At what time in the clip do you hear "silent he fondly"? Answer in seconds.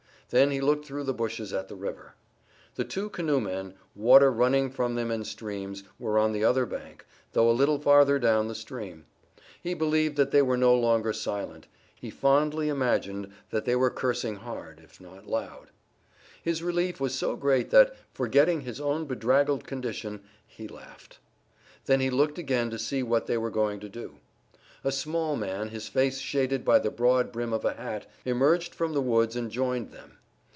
11.11-12.69